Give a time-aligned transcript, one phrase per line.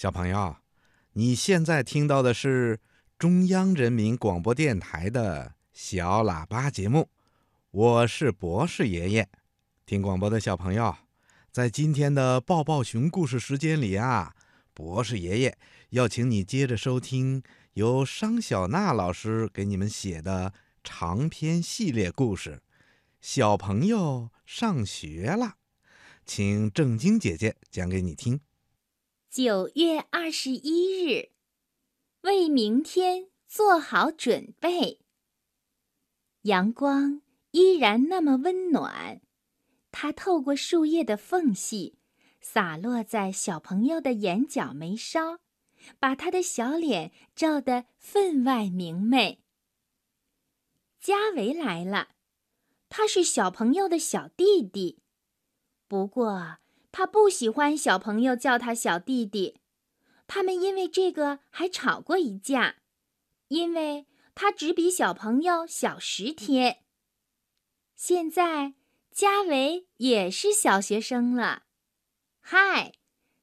[0.00, 0.56] 小朋友，
[1.12, 2.80] 你现在听到的是
[3.18, 7.10] 中央人民广播电台的小喇叭节目，
[7.70, 9.28] 我是博士爷爷。
[9.84, 10.96] 听广播的小朋友，
[11.52, 14.34] 在今天的抱抱熊故事时间里啊，
[14.72, 15.58] 博士爷爷
[15.90, 17.42] 要请你接着收听
[17.74, 22.52] 由商小娜老师给你们写的长篇系列故事
[23.20, 25.44] 《小朋友上学了》，
[26.24, 28.40] 请正晶姐姐讲给你听。
[29.30, 31.30] 九月二十一日，
[32.22, 35.02] 为明天做好准备。
[36.42, 37.22] 阳光
[37.52, 39.20] 依然那么温暖，
[39.92, 41.96] 它透过树叶的缝隙，
[42.40, 45.38] 洒落在小朋友的眼角眉梢，
[46.00, 49.44] 把他的小脸照得分外明媚。
[50.98, 52.08] 嘉维来了，
[52.88, 55.04] 他是小朋友的小弟弟，
[55.86, 56.56] 不过。
[56.92, 59.60] 他不喜欢小朋友叫他小弟弟，
[60.26, 62.76] 他们因为这个还吵过一架，
[63.48, 66.82] 因为他只比小朋友小十天。
[67.94, 68.74] 现在
[69.10, 71.64] 嘉维也是小学生了，
[72.40, 72.94] 嗨，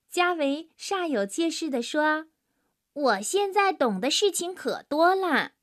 [0.10, 2.28] 嘉维煞有介事地说
[2.94, 5.54] ：“我现在懂的事情可多了。”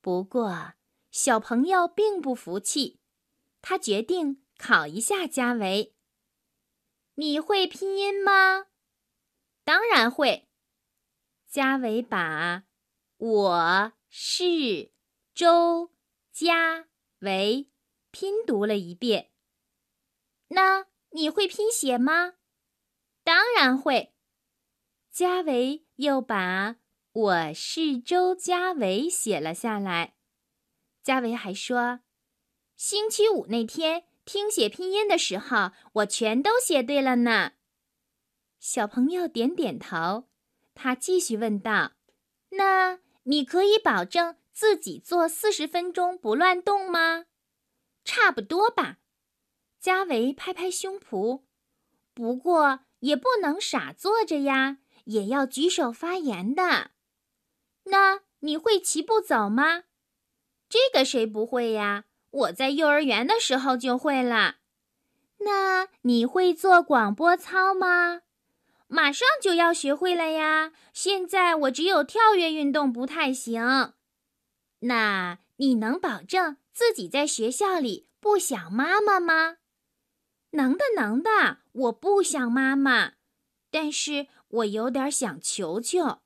[0.00, 0.74] 不过
[1.10, 3.00] 小朋友并不服气，
[3.60, 5.93] 他决定考一下嘉维。
[7.16, 8.66] 你会拼音吗？
[9.62, 10.48] 当然会。
[11.48, 12.64] 嘉伟把
[13.16, 14.90] “我是
[15.32, 15.92] 周
[16.32, 16.88] 嘉
[17.20, 17.70] 伟”
[18.10, 19.30] 拼读了一遍。
[20.48, 22.34] 那你会拼写吗？
[23.22, 24.14] 当然会。
[25.10, 26.76] 嘉伟又把
[27.12, 30.16] “我是周嘉伟”写了下来。
[31.04, 32.00] 嘉伟还说
[32.74, 37.52] ：“星期五那天。”听写拼音的时候，我全都写对了呢。
[38.58, 40.28] 小朋友点点头，
[40.74, 41.92] 他继续问道
[42.50, 47.26] ：“那你可以保证自己做四十分钟不乱动吗
[48.04, 48.98] ？”“差不多吧。”
[49.78, 51.42] 嘉维拍拍胸脯。
[52.14, 56.92] “不过也不能傻坐着呀，也要举手发言的。
[57.84, 59.84] ”“那你会齐步走吗
[60.70, 64.56] ？”“这个谁不会呀？”我在幼儿园的时候就会了，
[65.38, 68.22] 那你会做广播操吗？
[68.88, 70.72] 马上就要学会了呀！
[70.92, 73.94] 现在我只有跳跃运动不太行。
[74.80, 79.58] 那你能保证自己在学校里不想妈妈吗？
[80.50, 83.12] 能的，能的，我不想妈妈，
[83.70, 86.18] 但是我有点想球球。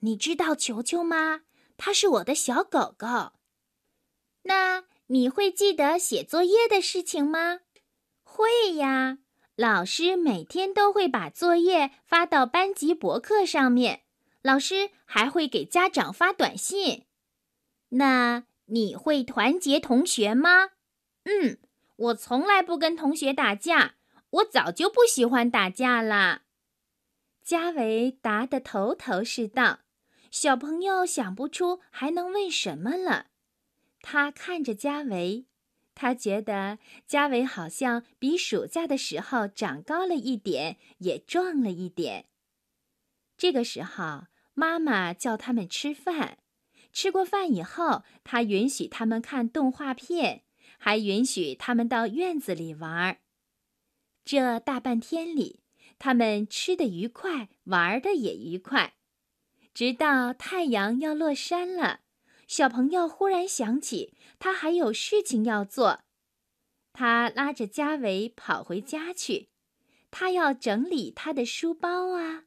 [0.00, 1.42] 你知道球球吗？
[1.76, 3.32] 它是我的小狗狗。
[4.44, 4.84] 那。
[5.12, 7.62] 你会记得写作业的事情吗？
[8.22, 9.18] 会呀，
[9.56, 14.02] 老师每天都会把作业发到班级博客上面，
[14.40, 17.06] 老师还会给家长发短信。
[17.88, 20.70] 那你会团结同学吗？
[21.24, 21.58] 嗯，
[21.96, 23.96] 我从来不跟同学打架，
[24.30, 26.42] 我早就不喜欢打架了。
[27.42, 29.80] 嘉伟答得头头是道，
[30.30, 33.26] 小朋友想不出还能问什么了。
[34.02, 35.46] 他看着嘉维，
[35.94, 42.26] 他觉得嘉维好像比暑假的时候长高了一点，也壮了一点。
[43.36, 46.38] 这个时候，妈妈叫他们吃饭。
[46.92, 50.42] 吃过饭以后，他允许他们看动画片，
[50.78, 53.20] 还允许他们到院子里玩。
[54.24, 55.60] 这大半天里，
[55.98, 58.94] 他们吃得愉快，玩的也愉快，
[59.72, 62.00] 直到太阳要落山了。
[62.50, 66.00] 小朋友忽然想起，他还有事情要做，
[66.92, 69.50] 他拉着嘉伟跑回家去，
[70.10, 72.46] 他要整理他的书包啊。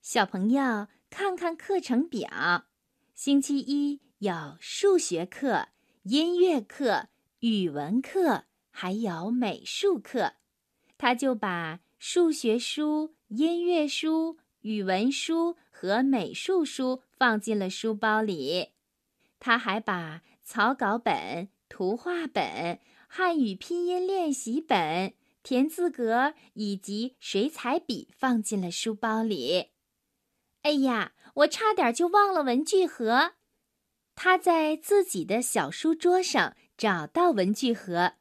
[0.00, 2.66] 小朋友看看课程表，
[3.12, 5.66] 星期一有数学课、
[6.04, 7.08] 音乐课、
[7.40, 10.34] 语文课，还有美术课，
[10.96, 18.73] 他就把数学书、音乐书、语文书和美术书放进了书包里。
[19.44, 25.12] 他还把草稿本、图画本、汉语拼音练习本、
[25.42, 29.72] 田字格以及水彩笔放进了书包里。
[30.62, 33.32] 哎呀，我差点就忘了文具盒。
[34.14, 38.14] 他在自己的小书桌上找到文具盒，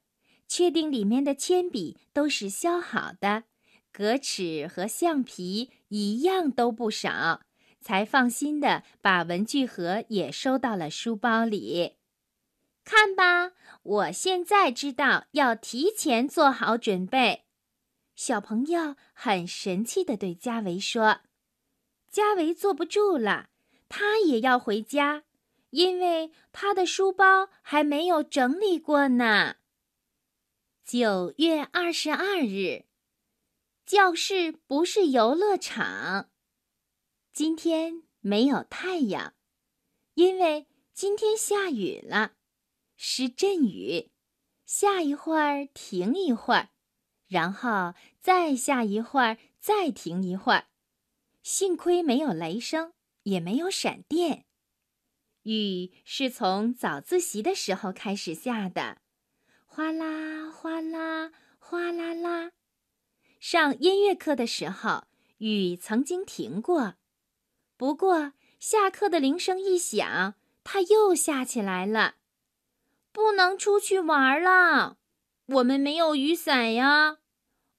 [0.50, 3.46] 确定里面的铅笔都是削好的，
[3.94, 7.40] 格尺和橡皮一样都不少。
[7.84, 11.98] 才放心的把文具盒也收到了书包里。
[12.84, 13.52] 看吧，
[13.84, 17.44] 我现在知道要提前做好准备。
[18.16, 21.22] 小朋友很神气的对嘉维说
[22.10, 23.50] ：“嘉维坐不住了，
[23.90, 25.24] 他也要回家，
[25.72, 29.56] 因为他的书包还没有整理过呢。
[30.86, 32.86] 九月二十二日，
[33.86, 36.30] 教室不是游乐场。
[37.34, 39.34] 今天没有太阳，
[40.14, 42.34] 因为今天下雨了，
[42.96, 44.12] 是阵雨，
[44.68, 46.70] 下一会儿停一会儿，
[47.28, 50.68] 然后再下一会儿，再停一会儿。
[51.42, 52.94] 幸亏没有雷声，
[53.24, 54.46] 也没有闪电。
[55.42, 59.00] 雨是从早自习的时候开始下的，
[59.66, 62.52] 哗啦哗啦哗啦啦。
[63.40, 65.06] 上音乐课的时候，
[65.40, 66.94] 雨曾经停过。
[67.84, 68.32] 不过，
[68.62, 72.16] 下课的铃声一响，它又下起来了。
[73.12, 74.96] 不能出去玩了，
[75.48, 77.18] 我们没有雨伞呀。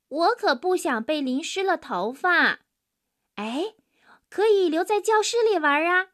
[0.09, 2.59] 我可不想被淋湿了头发。
[3.37, 3.77] 哎，
[4.29, 6.09] 可以留在教室里玩啊！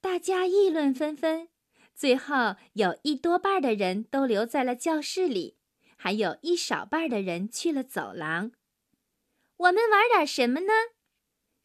[0.00, 1.48] 大家议论纷纷。
[1.94, 5.56] 最后，有一多半的人都留在了教室里，
[5.96, 8.50] 还有一少半的人去了走廊。
[9.58, 10.72] 我们玩点什么呢？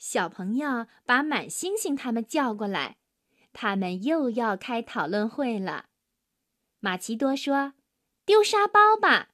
[0.01, 2.97] 小朋友把满星星他们叫过来，
[3.53, 5.89] 他们又要开讨论会了。
[6.79, 7.73] 马奇多说
[8.25, 9.29] ：“丢沙包吧。”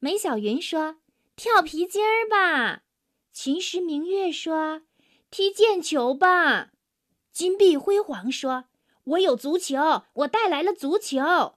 [0.00, 0.96] 梅小云说
[1.36, 2.82] ：“跳皮筋儿吧。”
[3.32, 4.82] 秦时明月说
[5.30, 6.72] ：“踢毽球吧。”
[7.30, 8.64] 金碧辉煌说
[9.14, 11.54] ：“我有足球，我带来了足球。”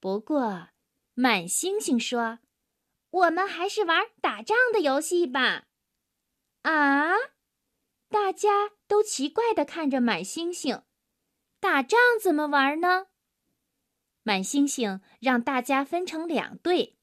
[0.00, 0.70] 不过，
[1.14, 2.40] 满星星说
[3.10, 5.66] ：“我们还是玩打仗的游戏吧。”
[6.62, 7.12] 啊！
[8.08, 10.82] 大家都奇怪地看着满星星，
[11.60, 13.06] 打仗怎么玩呢？
[14.22, 16.96] 满星星让大家分成两队，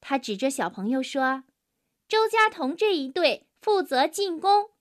[0.00, 1.44] 他指着小朋友说
[2.08, 4.72] ：“周家彤这一队负责进攻。”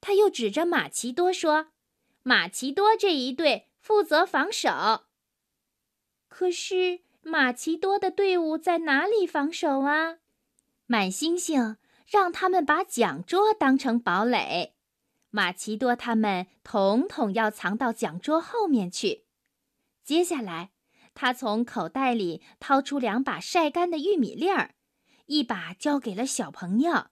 [0.00, 1.72] 他又指着马奇多说
[2.22, 5.06] ：“马奇多这一队负责防守。”
[6.28, 10.18] 可是马奇多的队伍在哪里防守啊？
[10.86, 11.78] 满星星。
[12.06, 14.74] 让他们把讲桌当成堡垒，
[15.30, 19.24] 马奇多他们统统要藏到讲桌后面去。
[20.04, 20.70] 接下来，
[21.14, 24.76] 他从口袋里掏出两把晒干的玉米粒儿，
[25.26, 27.08] 一把交给了小朋友，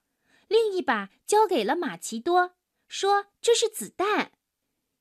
[0.47, 2.55] 另一把交给了马奇多，
[2.87, 4.31] 说：“这是子弹。”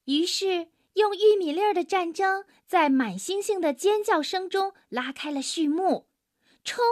[0.07, 6.09] 于是，用玉米粒儿的战争在满星星的尖叫声中拉开了序幕。
[6.65, 6.83] 冲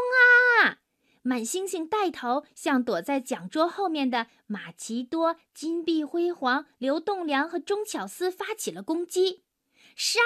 [0.63, 0.82] 啊！
[1.23, 9.45] 满星星带头向躲在讲桌后面的马奇多、金碧辉煌、刘栋梁和钟巧思发起了攻击。
[9.95, 10.21] 杀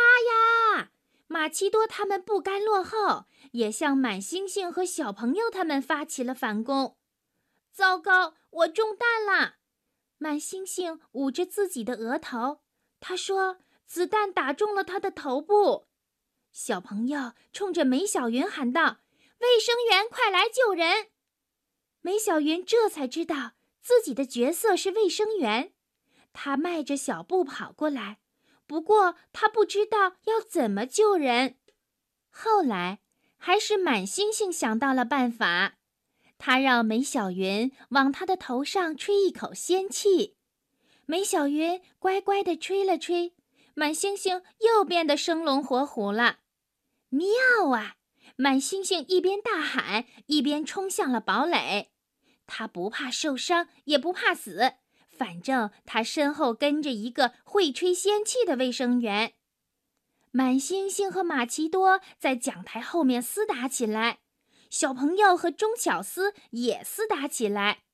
[0.74, 0.90] 呀！
[1.28, 6.96] 马奇多他们不甘落后，也向满星星和小朋友他们发起了反攻。
[7.72, 9.56] 糟糕，我中弹了！
[10.18, 12.60] 满星星捂着自己的额头，
[13.00, 15.88] 他说：“子弹打中了他的头部。”
[16.52, 19.00] 小朋友冲着梅小云喊道。
[19.38, 21.08] 卫生员，快来救人！
[22.00, 25.72] 梅小云这才知道自己的角色是卫生员，
[26.32, 28.18] 她迈着小步跑过来。
[28.66, 31.56] 不过她不知道要怎么救人。
[32.30, 33.00] 后来，
[33.38, 35.78] 还是满星星想到了办法，
[36.38, 40.36] 他让梅小云往他的头上吹一口仙气。
[41.06, 43.34] 梅小云乖乖地吹了吹，
[43.74, 46.40] 满星星又变得生龙活虎了。
[47.08, 47.95] 妙啊！
[48.36, 51.90] 满星星一边大喊，一边冲向了堡垒。
[52.46, 54.74] 他不怕受伤，也不怕死，
[55.08, 59.32] 反正他身后跟着一个会吹仙气的卫生员。
[60.30, 64.18] 满星星和马奇多在讲台后面厮打起来，
[64.68, 67.84] 小朋友和钟巧思也厮打起来。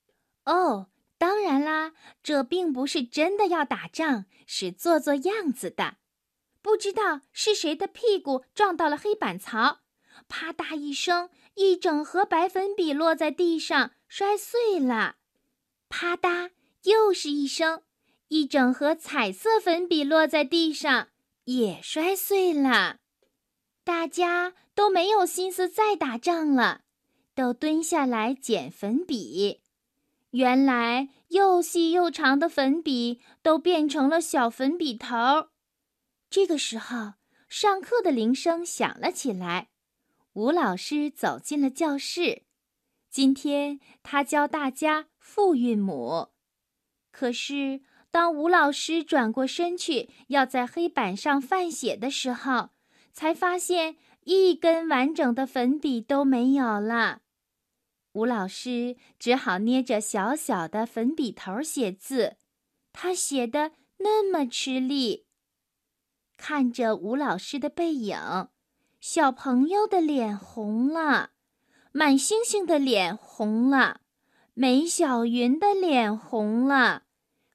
[0.43, 5.95] 哦，当然啦，这并不是真的要打仗，是做做样子的。
[6.61, 9.82] 不知道是谁的屁股撞到了黑板槽。
[10.27, 15.15] 啪嗒一声，一整盒白粉笔落在地上，摔碎了。
[15.89, 16.51] 啪嗒，
[16.83, 17.83] 又是一声，
[18.27, 21.09] 一整盒彩色粉笔落在地上，
[21.45, 22.97] 也摔碎了。
[23.83, 26.81] 大家都没有心思再打仗了，
[27.35, 29.61] 都蹲下来捡粉笔。
[30.31, 35.49] 原来又细又长的粉笔都变成了小粉笔头。
[36.29, 37.13] 这个时候，
[37.47, 39.69] 上课的铃声响了起来。
[40.33, 42.43] 吴老师走进了教室，
[43.07, 46.29] 今天他教大家复韵母。
[47.11, 52.71] 可是，当吴老师转过身去要在黑板上范写的时候，
[53.11, 57.21] 才发现一根完整的粉笔都没有了。
[58.13, 62.37] 吴老师只好捏着小小的粉笔头写字，
[62.91, 65.27] 他写的那么吃力。
[66.37, 68.17] 看着吴老师的背影，
[69.05, 71.31] 小朋友的脸红了，
[71.91, 73.99] 满星星的脸红了，
[74.53, 77.03] 梅小云的脸红了，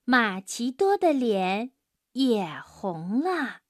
[0.05, 1.71] 马奇多的脸
[2.11, 3.61] 也红了。